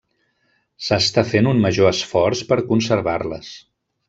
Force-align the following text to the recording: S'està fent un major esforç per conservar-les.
S'està 0.85 1.23
fent 1.33 1.49
un 1.51 1.61
major 1.67 1.91
esforç 1.93 2.43
per 2.53 2.59
conservar-les. 2.73 3.53